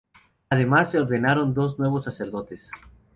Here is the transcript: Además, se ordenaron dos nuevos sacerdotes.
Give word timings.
Además, 0.49 0.89
se 0.89 0.99
ordenaron 0.99 1.53
dos 1.53 1.77
nuevos 1.77 2.05
sacerdotes. 2.05 2.71